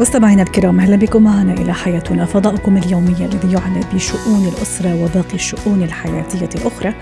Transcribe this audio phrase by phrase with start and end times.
[0.00, 1.22] مستمعينا الكرام أهلا بكم.
[1.22, 6.94] معنا إلى حياتنا فضاؤكم اليومي الذي يعنى بشؤون الأسرة وباقي الشؤون الحياتية الأخرى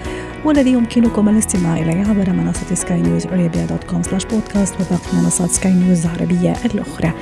[0.45, 5.51] والذي يمكنكم الاستماع إليه عبر منصة سكاي نيوز عربيه dot com slash podcast وباقي منصات
[5.51, 7.13] سكاي نيوز العربية الأخرى.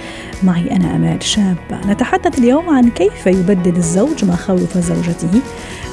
[0.43, 1.57] معي أنا أمال شاب.
[1.87, 5.41] نتحدث اليوم عن كيف يبدد الزوج مخاوف زوجته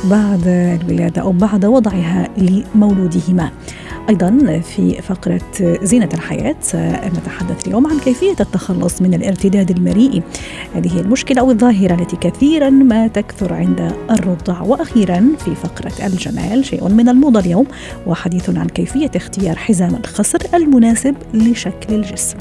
[0.03, 3.51] بعد الولادة أو بعد وضعها لمولودهما.
[4.09, 5.41] أيضا في فقرة
[5.83, 6.55] زينة الحياة
[7.05, 10.23] نتحدث اليوم عن كيفية التخلص من الارتداد المريء.
[10.75, 14.61] هذه المشكلة أو الظاهرة التي كثيرا ما تكثر عند الرضع.
[14.61, 17.65] وأخيرا في فقرة الجمال شيء من الموضة اليوم
[18.07, 22.37] وحديث عن كيفية اختيار حزام الخصر المناسب لشكل الجسم.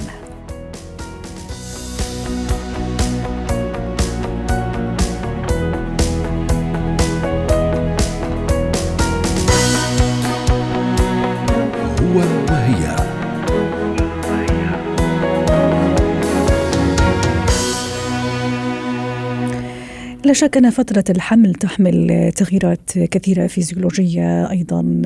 [20.33, 25.03] لا شك أن فترة الحمل تحمل تغييرات كثيرة فيزيولوجية أيضا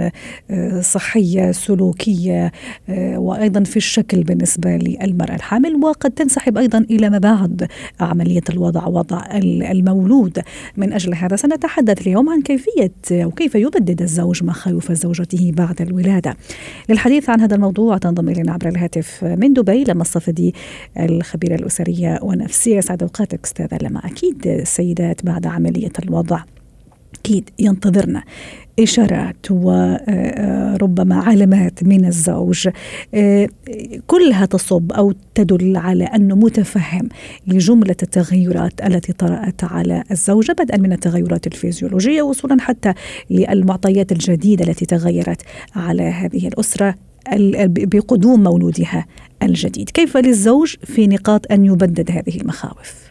[0.50, 2.52] آه، صحية سلوكية
[2.88, 5.84] آه، وأيضا في الشكل بالنسبة للمرأة الحامل.
[5.84, 7.68] وقد تنسحب أيضا إلى ما بعد
[8.00, 9.22] عملية الوضع وضع
[9.70, 10.42] المولود.
[10.77, 12.92] من أجل هذا سنتحدث اليوم عن كيفية
[13.24, 16.36] أو كيف يبدد الزوج مخاوف زوجته بعد الولادة.
[16.88, 20.55] للحديث عن هذا الموضوع تنضم إلينا عبر الهاتف من دبي لما الصفدي
[20.98, 24.62] الخبيرة الأسرية والنفسية سعد أوقاتك أستاذة لما أكيد.
[25.17, 26.41] السيدات بعد عملية الوضع.
[27.20, 28.22] أكيد ينتظرنا
[28.81, 32.69] إشارات وربما علامات من الزوج.
[33.14, 33.48] آه،
[34.06, 37.08] كلها تصب أو تدل على أنه متفهم
[37.47, 42.95] لجملة التغيرات التي طرأت على الزوجة بدءا من التغيرات الفيزيولوجية وصولا حتى
[43.30, 45.42] للمعطيات الجديدة التي تغيرت
[45.77, 46.95] على هذه الأسرة
[47.33, 49.07] ال- بقدوم مولودها
[49.42, 49.90] الجديد.
[49.90, 53.05] كيف للزوج في نقاط أن يبدد هذه المخاوف؟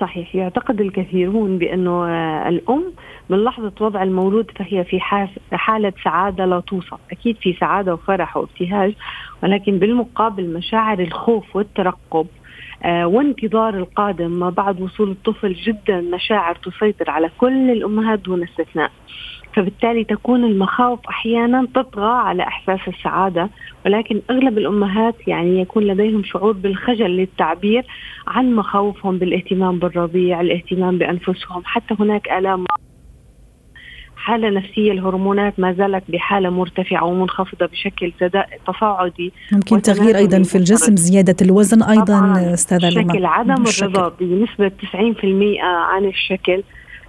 [0.00, 2.92] صحيح يعتقد الكثيرون بأنه آه، الأم
[3.28, 5.00] من لحظة وضع المولود فهي في
[5.52, 6.98] حالة سعادة لا توصف.
[7.12, 8.94] أكيد في سعادة وفرح وابتهاج
[9.42, 12.26] ولكن بالمقابل مشاعر الخوف والترقب
[12.84, 18.90] آه، وانتظار القادم ما بعد وصول الطفل جدا مشاعر تسيطر على كل الأمهات دون استثناء.
[19.54, 23.50] فبالتالي تكون المخاوف أحيانا تطغى على إحساس السعادة
[23.86, 27.84] ولكن أغلب الأمهات يعني يكون لديهم شعور بالخجل للتعبير
[28.26, 32.64] عن مخاوفهم بالاهتمام بالرضيع، الاهتمام بأنفسهم، حتى هناك آلام
[34.16, 38.12] حالة نفسية الهرمونات ما زالت بحالة مرتفعة ومنخفضة بشكل
[38.66, 40.96] تصاعدي ممكن تغيير أيضا في الجسم.
[40.96, 43.64] زيادة الوزن أيضا أستاذة لما شكل عدم.
[43.82, 46.62] الرضا بنسبة 90% عن الشكل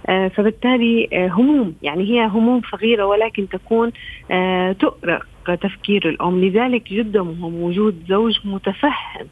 [0.06, 3.92] فبالتالي آه، هموم يعني هي هموم صغيرة ولكن تكون
[4.30, 6.44] آه، تؤرق تفكير الأم.
[6.44, 9.26] لذلك جدا مهم وجود زوج متفهم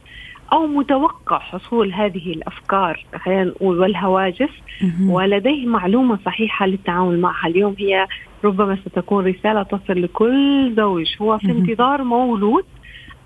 [0.53, 4.51] أو متوقع حصول هذه الأفكار خلينا نقول والهواجس.
[5.09, 7.49] ولديه معلومة صحيحة للتعامل معها.
[7.49, 8.07] اليوم هي
[8.45, 11.07] ربما ستكون رسالة تصل لكل زوج.
[11.23, 11.51] هو في.
[11.51, 12.65] انتظار مولود.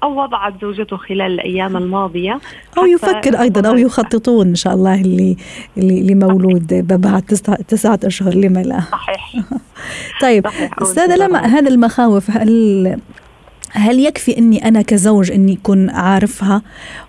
[0.02, 2.40] أو وضعت زوجته خلال الأيام الماضية.
[2.78, 5.36] أو يفكر أيضا أو يخططون إن شاء الله اللي
[5.78, 7.22] اللي لمولود بعد
[7.68, 8.80] تسعة, أشهر لما لا.
[8.80, 9.34] صحيح.
[10.22, 10.46] طيب
[10.82, 12.98] أستاذة لما هذه المخاوف هل
[13.72, 16.62] هل يكفي إني أنا كزوج إني اكون عارفها؟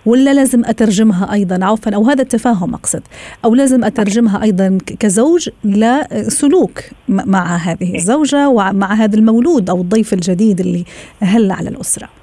[0.06, 3.02] ولا لازم أترجمها أيضا؟ عفوا أو هذا التفاهم أقصد.
[3.44, 10.60] أو لازم أترجمها أيضا كزوج لسلوك مع هذه الزوجة ومع هذا المولود أو الضيف الجديد
[10.60, 10.84] اللي
[11.20, 12.19] هل على الأسرة.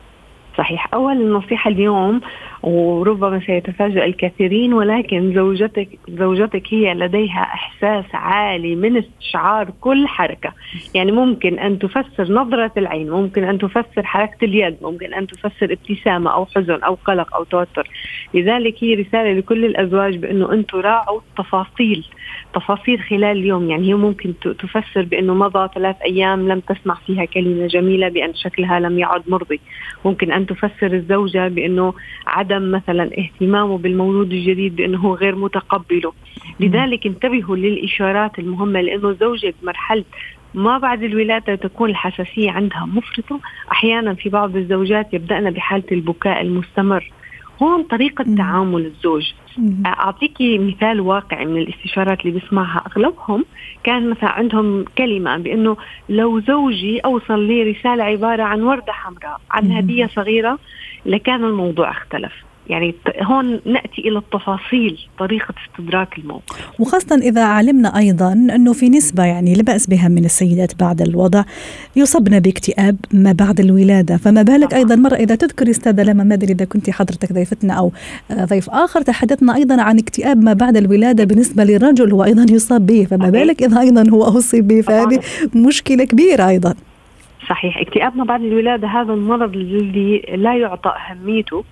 [0.58, 0.94] صحيح.
[0.94, 2.22] أول النصيحة اليوم
[2.64, 10.54] وربما سيتفاجأ الكثيرين ولكن زوجتك زوجتك هي لديها إحساس عالي من استشعار كل حركة.
[10.96, 16.34] يعني ممكن أن تفسر نظرة العين ممكن أن تفسر حركة اليد ممكن أن تفسر ابتسامة
[16.34, 17.90] أو حزن أو قلق أو توتر.
[18.34, 22.06] لذلك هي رسالة لكل الأزواج بأنه أنتم راعوا تفاصيل
[22.54, 23.70] تفاصيل خلال اليوم.
[23.70, 28.80] يعني هي ممكن تفسر بأنه مضى ثلاث أيام لم تسمع فيها كلمة جميلة بأن شكلها
[28.80, 29.60] لم يعد مرضي.
[30.06, 31.94] ممكن أن تفسر الزوجة بأنه
[32.28, 36.14] عدم مثلا اهتمامه بالمولود الجديد بأنه غير متقبله.
[36.60, 40.04] لذلك انتبهوا للإشارات المهمة لأنه الزوجة بمرحلة
[40.54, 43.40] ما بعد الولادة تكون الحساسية عندها مفرطة.
[43.72, 47.12] أحيانا في بعض الزوجات يبدأن بحالة البكاء المستمر.
[47.62, 48.36] هون طريقة مم.
[48.36, 49.84] تعامل الزوج مم.
[49.86, 53.46] أعطيكي مثال واقعي من الاستشارات اللي بسمعها أغلبهم
[53.84, 55.78] كان مثلا عندهم كلمة بأنه
[56.10, 59.72] لو زوجي أوصل لي رسالة عبارة عن وردة حمراء عن.
[59.72, 60.60] هدية صغيرة
[61.06, 62.34] لكان الموضوع اختلف
[62.70, 66.80] يعني هون نأتي إلى التفاصيل طريقة استدراك الموقف.
[66.80, 71.44] وخاصة إذا علمنا أيضا أنه في نسبة يعني لا بأس بها من السيدات بعد الوضع
[71.96, 74.18] يصبن باكتئاب ما بعد الولادة.
[74.18, 77.92] فما بالك أيضا مرة إذا تذكري أستاذة لما ما أدري إذا كنت حضرتك ضيفتنا أو
[78.32, 83.08] ضيف آخر تحدثنا أيضا عن اكتئاب ما بعد الولادة بالنسبة للرجل هو أيضا يصاب به.
[83.10, 85.20] فما بالك إذا أيضا هو أصيب به؟ فهذه
[85.56, 86.74] مشكلة كبيرة أيضا.
[87.50, 87.78] صحيح.
[87.78, 91.64] اكتئاب ما بعد الولادة هذا المرض الذي لا يعطى أهميته.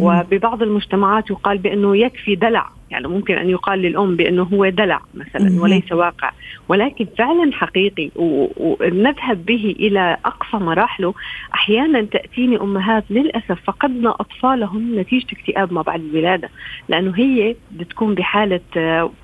[0.00, 2.70] وببعض المجتمعات يقال بأنه يكفي دلع.
[2.90, 6.30] يعني ممكن أن يقال للأم بأنه هو دلع مثلا وليس واقع.
[6.68, 11.14] ولكن فعلا حقيقي ونذهب به إلى أقصى مراحله.
[11.54, 16.48] أحيانا تأتيني أمهات للأسف فقدنا أطفالهم نتيجة اكتئاب ما بعد الولادة
[16.88, 18.60] لأنه هي بتكون بحالة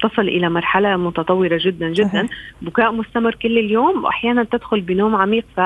[0.02, 2.29] تصل إلى مرحلة متطورة جدا جدا.
[2.62, 5.44] بكاء مستمر كل اليوم وأحيانا تدخل بنوم عميق.
[5.56, 5.61] ف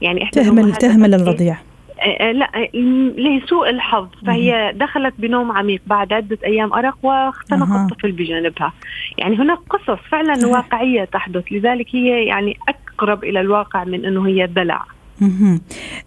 [0.00, 1.52] يعني إحدى تهمل تهمل الرضيع.
[1.54, 1.75] آه، آه،
[2.32, 2.68] لا
[3.18, 4.08] لسوء الحظ.
[4.26, 7.86] فهي دخلت بنوم عميق بعد عدة أيام أرق واختنق أه.
[7.86, 8.72] الطفل بجانبها.
[9.18, 11.44] يعني هناك قصص فعلا واقعية تحدث.
[11.52, 14.76] لذلك هي يعني أقرب إلى الواقع من أنه هي دلع.
[14.76, 14.95] آه،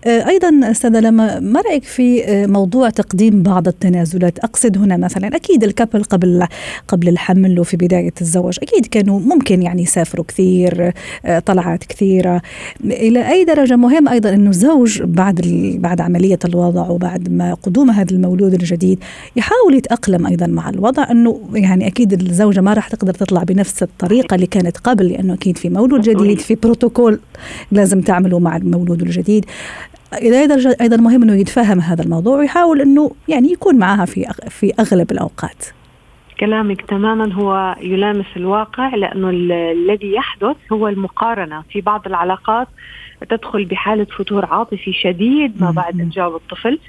[0.08, 5.64] أيضا أستاذة لما ما رأيك في آه، موضوع تقديم بعض التنازلات؟ أقصد هنا مثلا أكيد
[5.64, 6.48] الكابل قبل
[6.88, 10.94] قبل الحمل وفي بداية الزواج أكيد كانوا ممكن يعني يسافروا كثير
[11.26, 12.42] آه، طلعات كثيرة.
[12.84, 15.42] إلى أي درجة؟ مهم أيضا إنه الزوج بعد
[15.80, 19.04] بعد عملية الوضع وبعد ما قدوم هذا المولود الجديد
[19.36, 24.36] يحاول يتأقلم أيضا مع الوضع إنه يعني أكيد الزوجة ما راح تقدر تطلع بنفس الطريقة
[24.36, 27.20] اللي كانت قبل لأنه أكيد في مولود جديد في بروتوكول
[27.72, 29.46] لازم تعمله مع المولود الجديد
[30.14, 35.12] أيضا أيضا مهم إنه يتفهم هذا الموضوع ويحاول إنه يعني يكون معها في في أغلب
[35.12, 35.66] الأوقات.
[36.40, 39.30] كلامك تماما هو يلامس الواقع لأنه
[39.72, 41.64] الذي يحدث هو المقارنة.
[41.70, 42.68] في بعض العلاقات
[43.30, 46.80] تدخل بحالة فتور عاطفي شديد ما بعد انجاب الطفل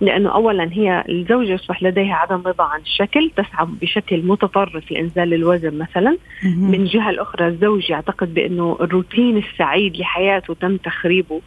[0.00, 5.78] لأنه اولا هي الزوجة يصبح لديها عدم رضا عن الشكل تسعى بشكل متطرف لإنزال الوزن
[5.78, 6.18] مثلا.
[6.44, 11.40] من جهة الأخرى الزوج يعتقد بأنه الروتين السعيد لحياته تم تخريبه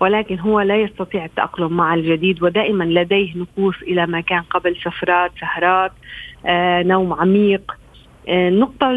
[0.00, 5.30] ولكن هو لا يستطيع التأقلم مع الجديد ودائما لديه نقوص إلى ما كان قبل سفرات
[5.40, 5.92] سهرات
[6.46, 7.72] آه، نوم عميق.
[8.28, 8.90] آه، النقطة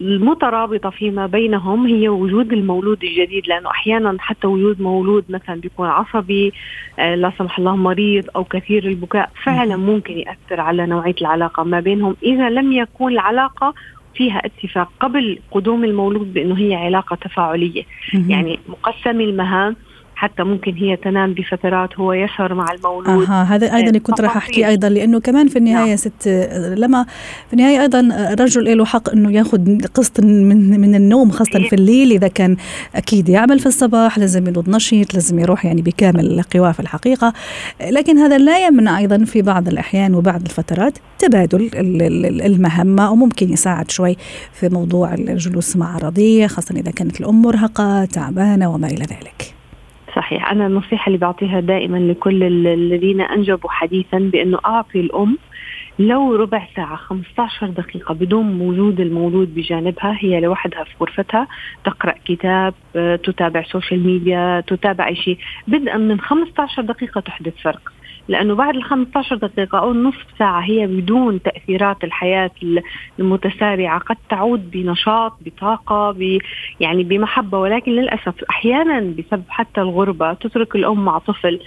[0.00, 6.52] المترابطة فيما بينهم هي وجود المولود الجديد لأنه أحيانا حتى وجود مولود مثلا بيكون عصبي
[6.98, 11.80] آه، لا سمح الله مريض أو كثير البكاء فعلا ممكن يأثر على نوعية العلاقة ما
[11.80, 12.16] بينهم.
[12.22, 13.74] إذا لم يكون العلاقة
[14.14, 17.82] فيها اتفاق قبل قدوم المولود بأنه هي علاقة تفاعلية.
[18.28, 19.76] يعني مقسم المهام
[20.18, 23.30] حتى ممكن هي تنام بفترات هو يسهر مع المولود.
[23.30, 25.96] آه هذا أيضا اللي كنت راح أحكي أيضا لأنه كمان في النهاية نعم.
[25.96, 26.28] ست
[26.76, 27.04] لما
[27.46, 28.00] في النهاية أيضا
[28.32, 32.56] الرجل له حق إنه يأخذ قسط من من النوم خاصة في الليل إذا كان
[32.94, 37.32] أكيد يعمل في الصباح لازم ينوض نشيط لازم يروح يعني بكامل قواه في الحقيقة.
[37.90, 41.70] لكن هذا لا يمنع أيضا في بعض الأحيان وبعض الفترات تبادل
[42.46, 44.16] المهمة وممكن يساعد شوي
[44.52, 49.57] في موضوع الجلوس مع الرضيع خاصة إذا كانت الأم مرهقة تعبانة وما إلى ذلك.
[50.16, 50.50] صحيح.
[50.50, 55.38] أنا النصيحة اللي بعطيها دائما لكل الذين أنجبوا حديثا بأنه أعطي الأم
[55.98, 61.46] لو ربع ساعة 15 دقيقة بدون وجود المولود بجانبها هي لوحدها في غرفتها
[61.84, 62.74] تقرأ كتاب
[63.24, 65.38] تتابع social media تتابع أي شيء.
[65.68, 67.92] بدءا من 15 دقيقة تحدث فرق.
[68.28, 72.50] لأنه بعد ال 15 دقيقة أو نصف ساعة هي بدون تأثيرات الحياة
[73.18, 76.38] المتسارعه قد تعود بنشاط بطاقة ب
[76.80, 77.58] يعني بمحبة.
[77.58, 81.60] ولكن للأسف أحيانا بسبب حتى الغربة تترك الأم مع طفل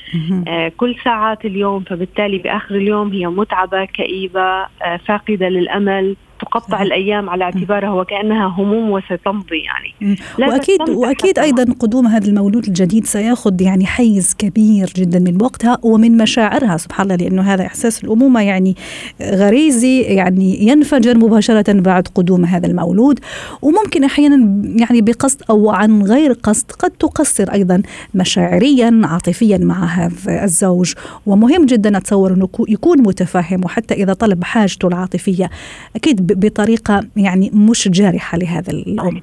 [0.48, 1.84] آه كل ساعات اليوم.
[1.84, 6.16] فبالتالي بآخر اليوم هي متعبة كئيبة آه فاقدة للأمل.
[6.42, 6.82] تقطع.
[6.82, 10.18] الأيام على اعتبارها وكأنها هموم وستمضي يعني.
[10.40, 16.18] واكيد وأكيد أيضا قدوم هذا المولود الجديد سياخذ يعني حيز كبير جدا من وقتها ومن
[16.18, 18.76] مشاعرها سبحان الله لأنه هذا إحساس الأمومة يعني
[19.22, 23.20] غريزي يعني ينفجر مباشرة بعد قدوم هذا المولود.
[23.62, 27.82] وممكن أحيانا يعني بقصد أو عن غير قصد قد تقصر أيضا
[28.16, 30.94] مشاعريا عاطفيا مع هذا الزوج.
[31.26, 35.50] ومهم جدا أتصور أنه يكون متفهم وحتى إذا طلب حاجته العاطفية
[35.96, 39.22] أكيد بطريقة يعني مش جارحة لهذا الأم.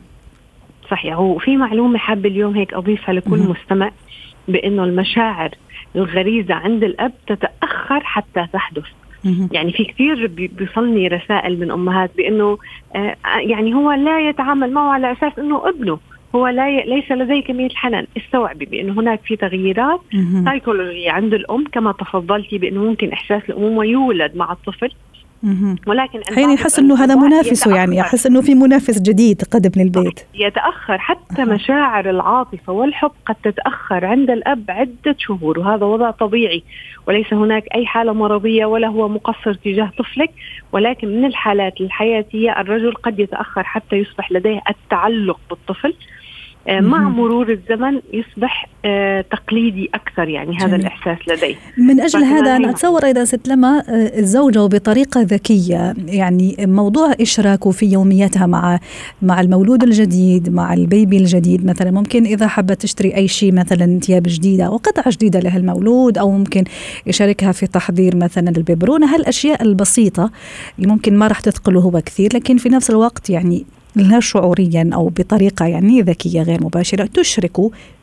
[0.91, 1.19] صحيح.
[1.19, 3.91] وفي معلومة حابة اليوم هيك أضيفها لكل مستمع
[4.49, 5.51] بإنه المشاعر
[5.97, 8.85] الغريزة عند الأب تتأخر حتى تحدث.
[9.53, 12.59] يعني في كثير بيوصلني رسائل من أمهات بإنه
[12.97, 15.99] آه يعني هو لا يتعامل معه على أساس إنه ابنه.
[16.35, 16.85] هو لا ي...
[16.87, 20.01] ليس لديه كمية الحنان استوعبي بإنه هناك في تغييرات
[20.45, 24.91] سايكولوجيه عند الأم كما تفضلتي بإنه ممكن إحساس الأمومة يولد مع الطفل.
[25.87, 30.99] ولكن حين يحس إنه هذا منافسه يعني يحس إنه في منافس جديد قدم للبيت يتأخر
[30.99, 36.63] حتى مشاعر العاطفة والحب قد تتأخر عند الأب عدة شهور وهذا وضع طبيعي.
[37.07, 40.31] وليس هناك أي حالة مرضية ولا هو مقصر تجاه طفلك
[40.73, 45.95] ولكن من الحالات الحياتية الرجل قد يتأخر حتى يصبح لديه التعلق بالطفل.
[46.67, 50.81] مع مرور الزمن يصبح آه، تقليدي أكثر يعني هذا جميل.
[50.81, 56.57] الإحساس لديه من أجل هذا أنا أتصور اذا ست لما آه، الزوجة بطريقة ذكية يعني
[56.59, 58.79] موضوع اشراكه في يومياتها مع
[59.23, 61.91] مع المولود الجديد مع البيبي الجديد مثلا.
[61.91, 66.65] ممكن إذا حبت تشتري أي شيء مثلا ثياب جديدة أو قطعة جديدة لهالمولود أو ممكن
[67.07, 70.31] يشاركها في تحضير مثلا البيبرونه هالأشياء البسيطة
[70.79, 75.09] اللي ممكن ما راح تثقله هو كثير لكن في نفس الوقت يعني لا شعوريا أو
[75.09, 77.59] بطريقة يعني ذكية غير مباشرة تشرك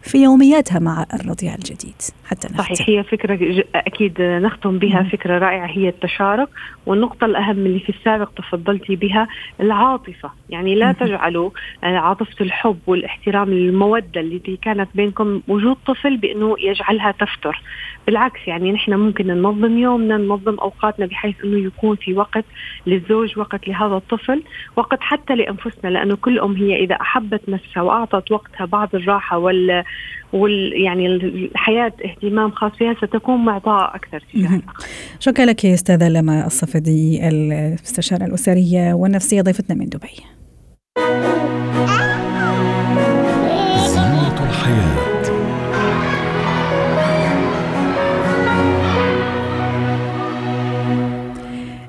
[0.06, 2.64] في يومياتها مع الرضيع الجديد حتى نختم.
[2.64, 5.10] صحيح هي فكرة أكيد نختم بها مم.
[5.10, 6.50] فكرة رائعة هي التشارك
[6.86, 9.28] والنقطة الأهم اللي في السابق تفضلتي بها
[9.60, 10.92] العاطفة يعني لا مم.
[10.92, 11.50] تجعلوا
[11.84, 17.62] عاطفة الحب والاحترام المودة التي كانت بينكم وجود طفل بأنه يجعلها تفتر
[18.08, 22.46] بالعكس يعني نحن ممكن ننظم يومنا ننظم أوقاتنا بحيث أنه يكون في وقت
[22.88, 24.44] للزوج وقت لهذا الطفل
[24.76, 29.84] وقت حتى لأنفسنا لأنه كل أم هي إذا أحبت نفسها وأعطت وقتها بعض الراحة وال
[30.34, 34.62] وال يعني الحياة اهتمام خاص فيها ستكون معطاء أكثر تجاهها.
[35.20, 40.10] شكرا لك أستاذة لما الصفدي المستشاره الأسرية والنفسية ضيفتنا من دبي.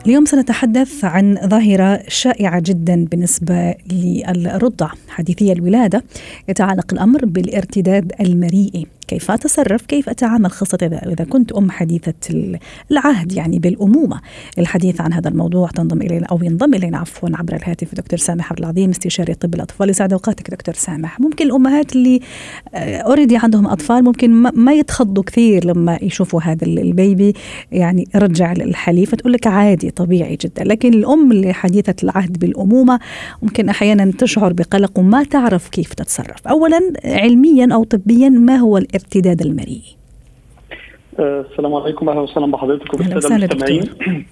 [0.07, 6.03] اليوم سنتحدث عن ظاهرة شائعة جدا بالنسبة للرضع حديثي الولادة
[6.49, 8.87] يتعلق الأمر بالارتداد المريئي.
[9.09, 12.15] كيف أتصرف كيف أتعامل خاصة إذا كنت أم حديثة
[12.91, 14.21] العهد يعني بالأمومة.
[14.59, 18.59] الحديث عن هذا الموضوع تنضم إلينا أو ينضم إلينا عفوا عبر الهاتف دكتور سامح عبد
[18.59, 19.91] العظيم استشاري طب الأطفال.
[19.91, 21.21] يسعد أوقاتك دكتور سامح.
[21.21, 22.21] ممكن الأمهات اللي
[22.75, 27.35] أوريدي آه، عندهم أطفال ممكن ما يتخضوا كثير لما يشوفوا هذا البيبي
[27.73, 30.65] يعني رجع الحليب فتقول لك عادي طبيعي جدا.
[30.65, 33.01] لكن الأم اللي حديثة العهد بالأمومة
[33.43, 36.47] ممكن أحيانا تشعر بقلق وما تعرف كيف تتصرف.
[36.47, 39.83] أولا علميا أو طبيا ما هو الارتداد المرئي
[41.19, 42.09] آه، السلام عليكم.
[42.09, 44.27] أهلا وسهلا بحضرتك وبالسادة المستمعين.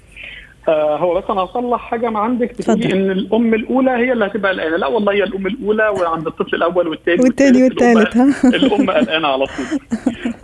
[0.69, 4.53] آه هو بس أنا هصلح حاجة ما عندك تقولي إن الأم الأولى هي اللي هتبقى
[4.53, 9.29] قلقانه لا والله هي الأم الأولى وعند الطفل الأول والثاني والثاني والثالث ها؟ الأم قلقانه
[9.29, 9.79] على طول.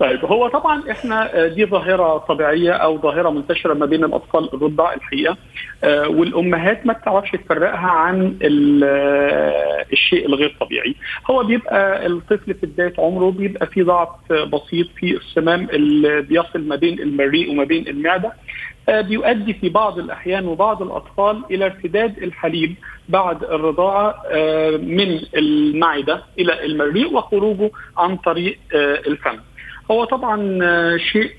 [0.01, 4.95] طيب هو طبعا إحنا آه، دي ظاهرة طبيعية أو ظاهرة منتشرة ما بين الأطفال الرضع
[4.95, 5.37] الحقيقة.
[5.85, 8.37] آه والأمهات ما بتعرفش تفرقها عن
[9.93, 10.95] الشيء الغير طبيعي.
[11.31, 16.77] هو بيبقى الطفل في بداية عمره بيبقى في ضعف بسيط في الصمام اللي بيصل ما
[16.77, 18.33] بين المريء وما بين المعدة.
[18.89, 22.75] بيؤدي في بعض الأحيان وبعض الأطفال إلى ارتداد الحليب
[23.09, 29.39] بعد الرضاعة آه، من المعدة إلى المريء وخروجه عن طريق آه، الفم.
[29.91, 30.59] هو طبعا
[30.97, 31.33] شيء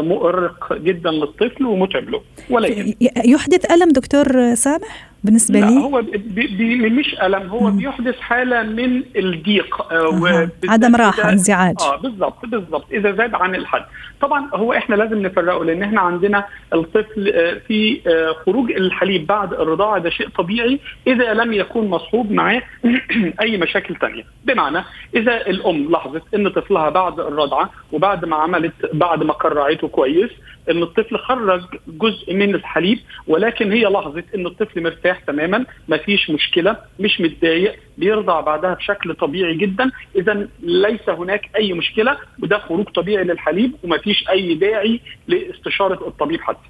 [0.00, 2.94] مؤرق جدا للطفل ومتعب له ولكن
[3.24, 7.76] يحدث ألم دكتور سامح؟ بالنسبة لي؟ هو بي بي مش ألم هو مم.
[7.76, 11.76] بيحدث حاله من الضيق آه عدم راحة انزعاج.
[11.80, 13.82] آه بالضبط بالضبط إذا زاد عن الحد.
[14.20, 19.52] طبعا هو إحنا لازم نفرقه لأن إحنا عندنا الطفل آه في آه خروج الحليب بعد
[19.52, 22.62] الرضاعة ده شيء طبيعي إذا لم يكون مصحوب معاه
[23.42, 24.84] أي مشاكل ثانية بمعنى
[25.16, 30.30] إذا الأم لاحظت إن طفلها بعد الرضعة وبعد ما عملت بعد ما كرعته كويس
[30.70, 36.30] إن الطفل خرج جزء من الحليب ولكن هي لاحظت إن الطفل مرتاح تماما ما فيش
[36.30, 39.90] مشكلة مش متضايق بيرضع بعدها بشكل طبيعي جدا.
[40.16, 46.40] اذا ليس هناك أي مشكلة وده خروج طبيعي للحليب وما فيش أي داعي لاستشارة الطبيب
[46.40, 46.68] حتى.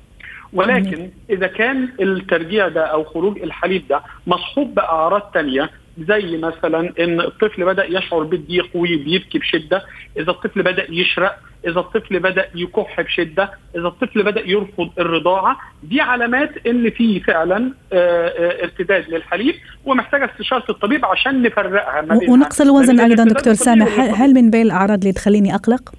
[0.53, 7.21] ولكن إذا كان الترجيع ده أو خروج الحليب ده مصحوب بأعراض ثانية زي مثلا إن
[7.21, 9.85] الطفل بدأ يشعر بالضيق وبيبكي بشدة
[10.19, 16.01] إذا الطفل بدأ يشرق إذا الطفل بدأ يكح بشدة إذا الطفل بدأ يرفض الرضاعة دي
[16.01, 19.55] علامات إن في فعلا آه، آه، ارتداد للحليب
[19.85, 25.13] ومحتاجة استشارة الطبيب عشان نفرقها ونقص الوزن أيضا دكتور سامح هل من بين الأعراض اللي
[25.13, 25.91] تخليني أقلق؟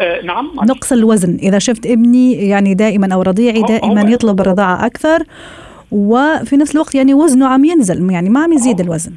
[0.00, 0.50] آه نعم.
[0.64, 1.38] نقص الوزن.
[1.42, 5.24] إذا شفت ابني يعني دائما أو رضيعي دائما يطلب الرضاعة أكثر
[5.92, 9.12] وفي نفس الوقت يعني وزنه عم ينزل يعني ما عم يزيد الوزن.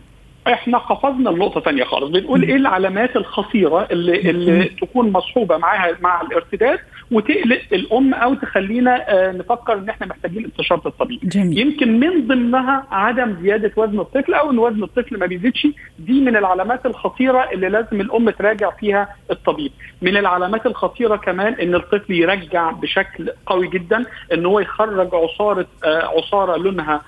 [0.48, 2.12] إحنا حفظنا النقطه ثانية خالص.
[2.12, 6.80] بنقول إيه العلامات الخطيرة اللي اللي تكون مصحوبة معاها مع الارتداد؟
[7.12, 11.58] وتقلق الأم أو تخلينا نفكر إن إحنا محتاجين استشاره الطبيب جميل.
[11.60, 15.68] يمكن من ضمنها عدم زيادة وزن الطفل أو إن وزن الطفل ما بيزيدش
[16.00, 19.72] دي من العلامات الخطيرة اللي لازم الأم تراجع فيها الطبيب.
[20.02, 26.58] من العلامات الخطيرة كمان إن الطفل يرجع بشكل قوي جدا إن هو يخرج عصارة عصارة
[26.58, 27.02] لونها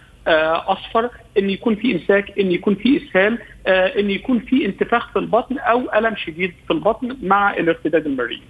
[0.68, 5.58] أصفر إن يكون في إمساك إن يكون في إسهال إن يكون في انتفاخ في البطن
[5.58, 8.42] أو ألم شديد في البطن مع الارتداد المريء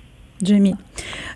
[0.42, 0.76] جميل.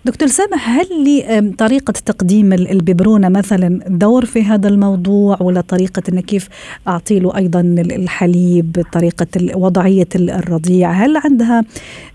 [0.04, 6.48] دكتور سامح هل لطريقة تقديم الببرونة مثلا دور في هذا الموضوع ولا طريقة أن كيف
[6.88, 11.64] أعطي له أيضا الحليب طريقة وضعية الرضيع؟ هل عندها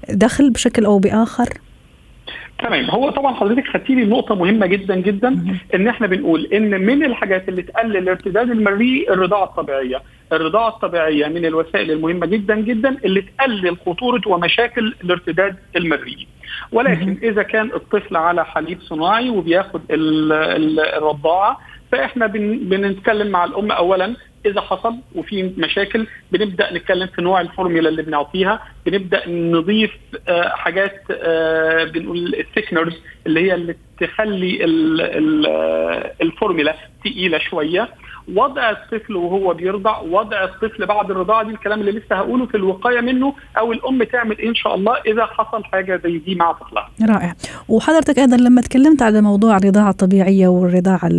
[0.09, 1.49] دخل بشكل أو بآخر؟
[2.59, 2.89] تمام.
[2.89, 7.49] هو طبعا حضرتك خدتي لي نقطة مهمة جدا جدا إن إحنا بنقول إن من الحاجات
[7.49, 10.01] اللي تقلل الارتداد المريء الرضاعة الطبيعية،
[10.35, 16.27] الرضاعة الطبيعية من الوسائل المهمة جدا جدا اللي تقلل خطورة ومشاكل الارتداد المريء.
[16.71, 21.59] ولكن إذا كان الطفل على حليب صناعي وبياخد الرضاعة
[21.91, 28.01] فإحنا بنتكلم مع الأم اولا إذا حصل وفي مشاكل بنبدأ نتكلم في نوع الفورميلا اللي
[28.01, 29.91] بنعطيها بنبدأ نضيف
[30.27, 32.93] آه حاجات آه بنقول الثيكنرز
[33.27, 35.01] اللي هي اللي تخلي ال
[36.21, 36.75] الفورميلا
[37.05, 37.89] تقيلة شوية
[38.35, 43.01] وضع الطفل وهو بيرضع وضع الطفل بعد الرضاعة دي الكلام اللي لسه هقوله في الوقاية
[43.01, 46.89] منه أو الأم تعمل إيه إن شاء الله إذا حصل حاجة زي دي مع طفلها.
[47.09, 47.35] رائع
[47.69, 51.09] وحضرتك أيضا لما تكلمت على موضوع الرضاعة الطبيعية والرضاعة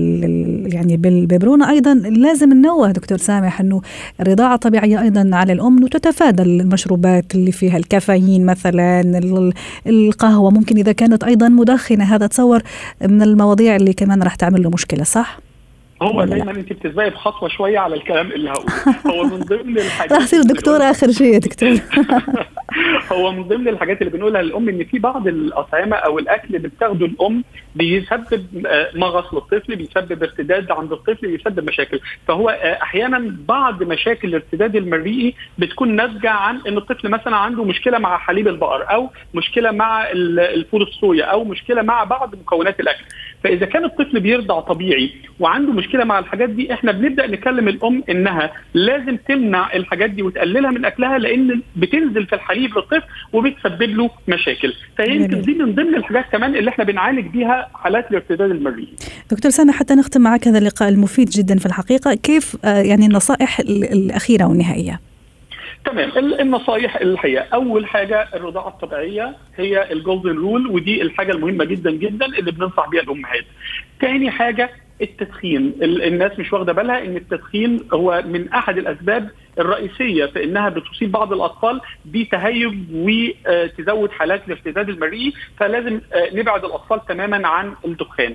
[0.74, 3.82] يعني بالببرونه أيضا لازم ننوه دكتور سامح إنه
[4.20, 9.00] الرضاعة الطبيعية أيضا على الأم وتتفادى المشروبات اللي فيها الكافيين مثلا
[9.86, 12.62] القهوة ممكن إذا كانت أيضا مدخنة هذا تصور
[13.02, 15.43] من المواضيع اللي كمان راح تعمل له مشكلة صح؟
[16.04, 18.74] هو دايما انت بتسبقي بخطوة شوية على الكلام اللي هقوله.
[19.14, 21.74] هو من ضمن الحاجات راح تصير دكتور آخر شيء يا دكتور.
[23.12, 27.06] هو من ضمن الحاجات اللي بنقولها للأم إن في بعض الأطعمة أو الأكل اللي بتاخده
[27.06, 27.44] الأم
[27.74, 28.46] بيسبب
[28.94, 32.00] مغص للطفل بيسبب ارتداد عند الطفل بيسبب مشاكل.
[32.28, 32.48] فهو
[32.82, 38.48] أحيانا بعض مشاكل الارتداد المريئي بتكون ناتجة عن إن الطفل مثلا عنده مشكلة مع حليب
[38.48, 43.04] البقر أو مشكلة مع الفول الصويا أو مشكلة مع بعض مكونات الأكل.
[43.44, 45.10] فإذا كان الطفل بيرضع طبيعي
[45.40, 50.70] وعنده مشكلة مع الحاجات دي إحنا بنبدأ نكلم الأم إنها لازم تمنع الحاجات دي وتقللها
[50.70, 54.72] من أكلها لأن بتنزل في الحليب للطفل وبتسبب له مشاكل.
[54.96, 58.88] فيمكن دي من ضمن الحاجات كمان اللي إحنا بنعالج بيها حالات الارتداد المريء
[59.30, 62.14] دكتور سامح حتى نختم معك هذا اللقاء المفيد جدا في الحقيقة.
[62.14, 65.00] كيف يعني النصائح الأخيرة والنهائية؟
[65.84, 66.10] تمام.
[66.40, 67.44] النصايح الحقيقة.
[67.54, 72.88] أول حاجة الرضاعة الطبيعية هي ال golden rule ودي الحاجة المهمة جدا جدا اللي بننصح
[72.88, 73.44] بيها الأمهات.
[74.00, 74.70] تاني حاجة
[75.02, 75.72] التدخين.
[75.82, 81.32] الناس مش واخدة بالها إن التدخين هو من أحد الأسباب الرئيسية في إنها بتصيب بعض
[81.32, 86.00] الأطفال بتهيج وتزود حالات الارتداد المريء فلازم
[86.32, 88.34] نبعد الأطفال تماما عن الدخان.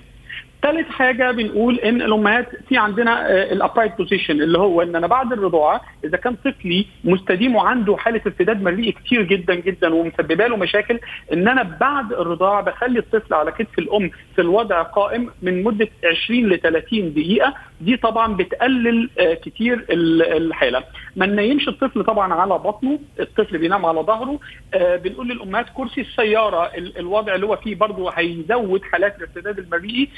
[0.61, 5.33] ثالث حاجة بنقول إن الأمهات في عندنا ال upright position اللي هو إن أنا بعد
[5.33, 10.99] الرضاعه إذا كان طفلي مستديم وعنده حالة ارتداد مريء كتير جدا جدا ومسببة له مشاكل
[11.33, 15.87] إن أنا بعد الرضاعه بخلي الطفل على كتف الأم في الوضع قائم من مدة
[16.23, 19.09] 20 ل 30 دقيقة دي طبعا بتقلل
[19.43, 20.83] كتير الحالة.
[21.15, 24.39] ما ننيمش الطفل طبعا على بطنه الطفل بينام على ظهره.
[24.75, 30.09] بنقول للأمهات كرسي السيارة الوضع اللي هو فيه برضه هيزود حالات الارتداد المريء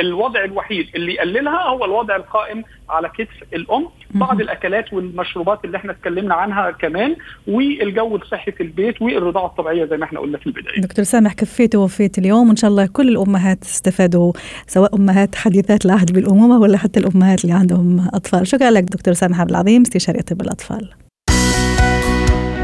[0.00, 5.92] الوضع الوحيد اللي يقللها هو الوضع القائم على كتف الأم بعض الأكلات والمشروبات اللي إحنا
[5.92, 10.80] اتكلمنا عنها كمان والجو الصحي في البيت والرضاعة الطبيعية زي ما إحنا قلنا في البداية.
[10.80, 14.32] دكتور سامح كفيت ووفيت اليوم وإن شاء الله كل الأمهات استفادوا
[14.66, 18.46] سواء أمهات حديثات العهد بالأمومة ولا حتى الأمهات اللي عندهم أطفال.
[18.46, 20.90] شكرا لك دكتور سامح عبد العظيم استشاري طب الأطفال.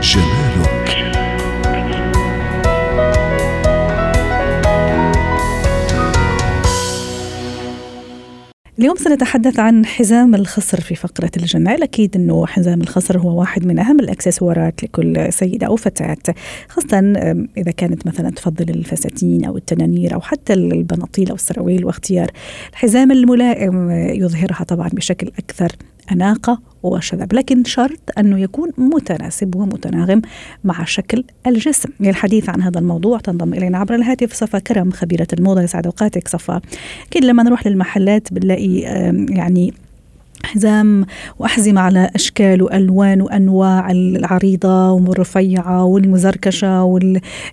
[0.00, 0.43] جمالك
[8.78, 13.78] اليوم سنتحدث عن حزام الخصر في فقرة الجمال أكيد أنه حزام الخصر هو واحد من
[13.78, 16.34] أهم الأكسسوارات لكل سيدة أو فتاة
[16.68, 16.98] خاصة
[17.56, 22.30] إذا كانت مثلا تفضل الفساتين أو التنانير أو حتى البناطيل أو السراويل واختيار
[22.70, 25.72] الحزام الملائم يظهرها طبعا بشكل أكثر
[26.12, 30.22] أناقة وشذب لكن شرط أنه يكون متناسب ومتناغم
[30.64, 31.88] مع شكل الجسم.
[32.00, 35.62] للحديث عن هذا الموضوع تنضم إلينا عبر الهاتف صفا كرم خبيرة الموضة.
[35.62, 36.60] يسعد أوقاتك صفا.
[37.08, 38.78] أكيد لما نروح للمحلات بنلاقي
[39.28, 39.74] يعني
[40.44, 41.06] حزام
[41.38, 46.84] وأحزمة على أشكال وألوان وأنواع العريضة والرفيعة والمزركشة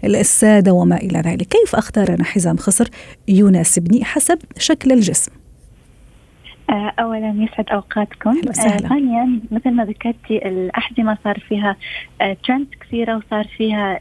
[0.03, 1.47] والسادة وما إلى ذلك.
[1.47, 2.87] كيف أختار أنا حزام خصر
[3.27, 5.31] يناسبني حسب شكل الجسم؟
[6.71, 8.41] اولا يسعد أوقاتكم.
[8.89, 11.75] ثانيا مثل ما ذكرتي الاحزمه صار فيها
[12.43, 13.99] ترند كثيرة وصار فيها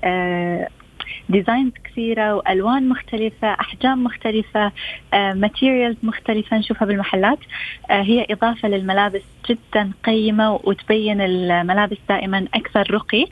[1.28, 4.72] designs كثيرة وألوان مختلفة أحجام مختلفة
[5.12, 7.38] materials مختلفة نشوفها بالمحلات.
[7.90, 13.26] هي إضافة للملابس جدا قيمة وتبين الملابس دائما أكثر رقي.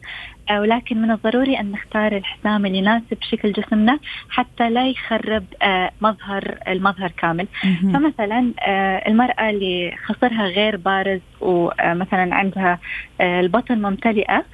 [0.51, 3.99] ولكن من الضروري أن نختار الحزام اللي يناسب شكل جسمنا
[4.31, 7.47] حتى لا يخرب آه، مظهر المظهر كامل.
[7.93, 12.79] فمثلا آه، المرأة اللي خصرها غير بارز ومثلا عندها
[13.21, 14.45] آه، البطن ممتلئة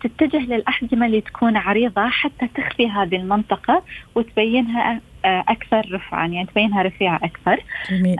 [0.00, 3.82] تتجه للأحزمة اللي تكون عريضة حتى تخفي هذه المنطقة
[4.14, 7.62] وتبينها أكثر رفعا يعني تبينها رفيعة أكثر.
[7.90, 8.16] جميل.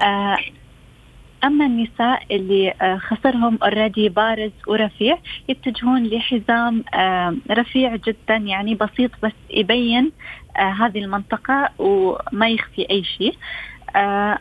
[1.44, 9.10] أما النساء اللي آه، خصرهم already بارز ورفيع يتجهون لحزام آه، رفيع جدا يعني بسيط
[9.22, 10.12] بس يبين
[10.56, 13.34] آه، هذه المنطقة وما يخفي أي شيء.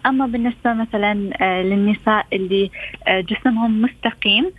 [0.05, 1.13] أما بالنسبة مثلا
[1.63, 2.71] للنساء اللي
[3.07, 4.51] جسمهم مستقيم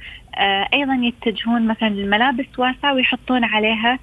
[0.72, 3.98] أيضا يتجهون مثلا للملابس واسعة ويحطون عليها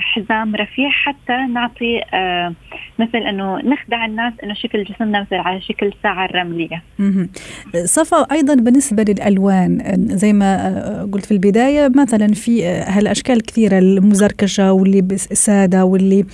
[0.00, 2.54] حزام رفيع حتى نعطي آه،
[2.98, 6.82] مثل إنه نخدع الناس إنه شكل جسمنا مثل على شكل ساعة رمليه.
[7.84, 14.72] صفا أيضا بالنسبة للألوان زي ما آه، قلت في البداية مثلا في هالأشكال كثيرة المزركشة
[14.72, 16.24] واللي سادة واللي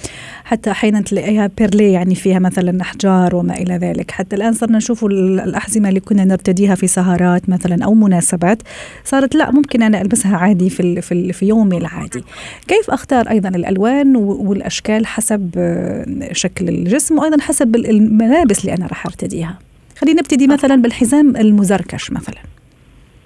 [0.44, 5.04] حتى أحيانا تلاقيها بيرلي يعني فيها مثلا أحجار وما إلى ذلك، حتى الآن صرنا نشوف
[5.04, 8.62] الأحزمة اللي كنا نرتديها في سهرات مثلا أو مناسبات
[9.04, 12.24] صارت لا ممكن أنا ألبسها عادي في, في يومي العادي.
[12.68, 19.06] كيف أختار أيضا الألوان والأشكال حسب آه، شكل الجسم وأيضا حسب الملابس اللي أنا راح
[19.06, 19.58] ارتديها
[19.98, 22.38] خلينا نبتدي مثلا بالحزام المزركش مثلا.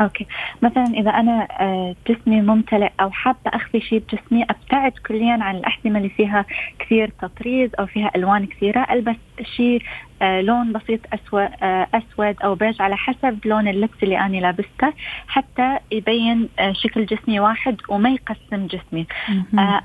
[0.00, 0.26] okay.
[0.62, 5.98] مثلا إذا أنا آه، جسمي ممتلئ أو حابة أخفي شيء بجسمي أبتعد كليا عن الاحزمه
[5.98, 6.44] اللي فيها
[6.78, 9.16] كثير تطريز أو فيها ألوان كثيرة ألبس
[9.56, 9.82] شيء
[10.22, 14.92] آه، لون بسيط اسود آه، أسود أو بيج على حسب لون اللبس اللي أنا لابسته
[15.28, 19.06] حتى يبين شكل جسمي واحد وما يقسم جسمي.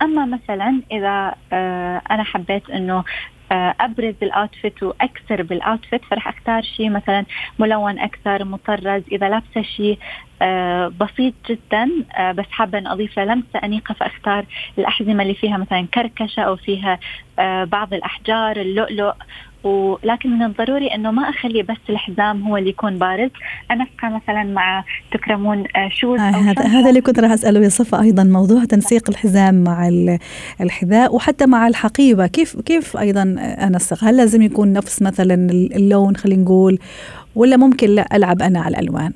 [0.02, 1.36] أما مثلا إذا
[2.12, 3.04] أنا حبيت إنه آه،
[3.52, 7.26] أبرز ال outfit وأكثر بال outfit فراح أختار شيء مثلا
[7.60, 9.98] ملون أكثر مطرز إذا لابسة شيء
[10.35, 10.35] آه،
[10.88, 11.90] بسيط جدا.
[12.18, 14.46] آه، بس حابة أن أضيف لمسه أنيقة فأختار
[14.78, 17.00] الأحزمة اللي فيها مثلا كركشة أو فيها
[17.66, 19.14] بعض الأحجار اللؤلؤ.
[19.64, 23.30] ولكن من الضروري أنه ما أخلي بس الحزام هو اللي يكون بارز.
[23.72, 28.24] أبقى مثلا مع تكرمون shoes آه هذا هذا اللي كنت راح أسأله يا صفا أيضا
[28.24, 29.90] موضوع تنسيق الحزام مع
[30.62, 32.28] الحذاء وحتى مع الحقيبة.
[32.28, 36.80] كيف كيف أيضا أنسق؟ هل لازم يكون نفس مثلا اللون خلينا نقول
[37.36, 39.14] ولا ممكن لا ألعب أنا على الألوان؟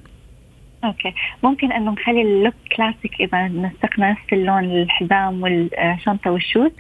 [0.83, 1.13] okay.
[1.43, 6.71] ممكن إنه نخلي ال look classic إذا نسقنا نفس اللون الحزام والشنطة وال shoes.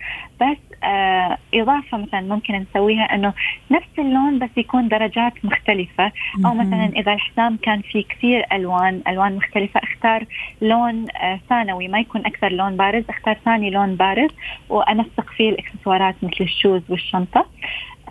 [0.41, 3.33] بس آه إضافة مثلا ممكن نسويها إنه
[3.71, 6.11] نفس اللون بس يكون درجات مختلفة.
[6.45, 10.25] أو مثلا إذا الحزام كان فيه كثير ألوان ألوان مختلفة أختار
[10.61, 11.87] لون آه ثانوي.
[11.87, 14.29] ما يكون أكثر لون بارز أختار ثاني لون بارز
[14.69, 17.45] وأنسق فيه الإكسسوارات مثل ال shoes والشنطة.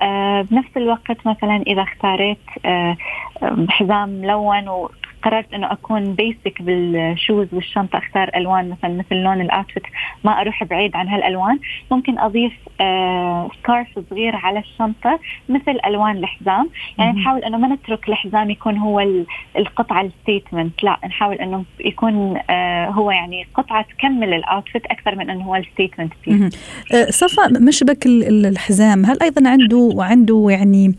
[0.02, 2.96] آه بنفس الوقت مثلا إذا اختاريت آه
[3.68, 4.88] حزام ملون
[5.28, 9.82] قررت إنه أكون basic بال shoes والشنطة أختار ألوان مثلا مثل لون ال outfit
[10.24, 11.58] ما أروح بعيد عن هالألوان.
[11.90, 16.68] ممكن أضيف آه scarf صغير على الشنطة مثل ألوان الحزام.
[16.98, 19.24] يعني نحاول إنه ما نترك الحزام يكون هو
[19.58, 25.14] القطعة ال statement لا نحاول إنه يكون آه هو يعني قطعة تكمل ال outfit أكثر
[25.14, 26.50] من إنه هو ال statement فيه.
[26.94, 30.94] آه صفا مشبك الحزام هل أيضا عنده عنده يعني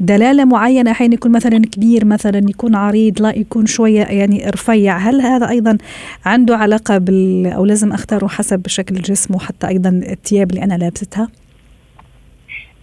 [0.00, 5.20] دلالة معينة؟ أحيانا يكون مثلا كبير مثلا يكون عريض لا يكون شوية يعني رفيع هل
[5.20, 5.78] هذا أيضا
[6.24, 11.28] عنده علاقة بال أو لازم أختاره حسب شكل الجسم وحتى أيضا الثياب اللي أنا لابستها؟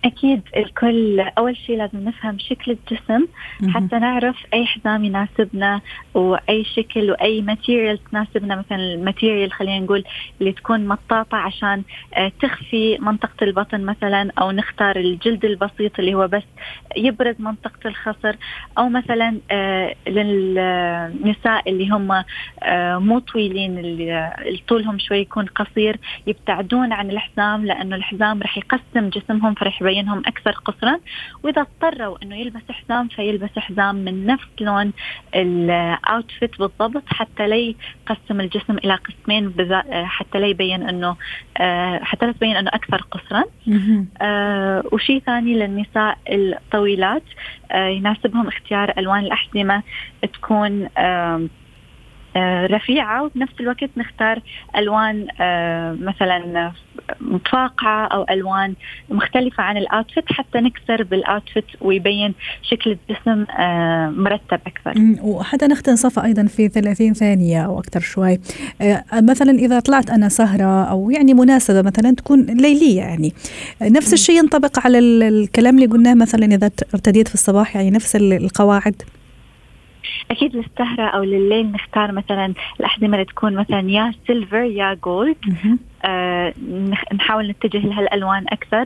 [0.06, 3.28] أكيد الكل أول شيء لازم نفهم شكل الجسم
[3.74, 5.82] حتى نعرف أي حزام يناسبنا
[6.14, 10.04] وأي شكل وأي material تناسبنا مثلا ال material خلينا نقول
[10.42, 11.84] اللي تكون مطاطة عشان
[12.14, 16.44] آه، تخفي منطقة البطن مثلا أو نختار الجلد البسيط اللي هو بس
[16.98, 18.36] يبرز منطقة الخصر
[18.78, 22.24] أو مثلا آه، للنساء اللي هم
[22.64, 24.32] آه، مو طويلين اللي
[24.68, 30.52] طولهم شوي يكون قصير يبتعدون عن الحزام لأنه الحزام رح يقسم جسمهم فرح يبينهم أكثر
[30.52, 31.00] قصرا.
[31.44, 34.92] وإذا اضطروا إنه يلبس حزام فيلبس حزام من نفس لون
[35.36, 39.54] الاوتفيت بالضبط حتى لا يقسم الجسم إلى قسمين
[40.06, 41.16] حتى لا يبين إنه
[41.58, 43.44] آه، حتى لا تبين إنه أكثر قصرا.
[44.22, 47.24] آه وشيء ثاني للنساء الطويلات
[47.72, 49.84] آه يناسبهم اختيار ألوان الأحزمة
[50.34, 51.48] تكون آه
[52.36, 54.42] آه، رفيعة وبنفس الوقت نختار
[54.78, 56.72] ألوان آه، مثلا
[57.52, 58.74] فاقعة أو ألوان
[59.10, 64.94] مختلفة عن الأوتفيت حتى نكسر بالأوتفيت ويبين شكل الجسم آه، مرتب أكثر.
[65.24, 68.40] وحتى نختن صفة أيضا في 30 ثانية أو أكثر شوي.
[69.14, 73.34] مثلا إذا طلعت أنا سهرة أو يعني مناسبة مثلا تكون ليلية يعني.
[73.82, 79.04] نفس الشيء ينطبق على الكلام اللي قلناه مثلا إذا ارتديت في الصباح يعني نفس القواعد.
[80.32, 85.36] أكيد للسهرة أو لليل نختار مثلا الاحزمه اللي تكون مثلا يا silver يا gold
[86.06, 86.54] آه
[87.14, 88.86] نحاول نتجه لهالالوان أكثر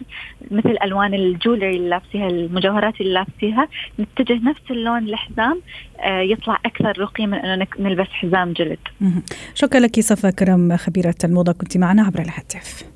[0.51, 3.67] مثل ألوان ال jewelry اللي لابسيها المجوهرات اللي لابسيها.
[3.99, 5.61] نتجه نفس اللون الحزام
[5.99, 8.79] آه يطلع أكثر رقي من إنه نلبس حزام جلد
[9.55, 12.92] شكرا لك صفا كرم خبيرة الموضة كنت معنا عبر الهاتف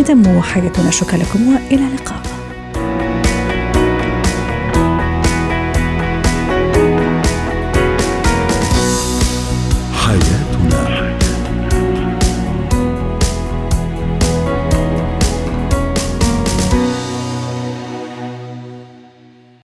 [0.00, 2.29] ختم حياتنا شكرا لكم وإلى اللقاء.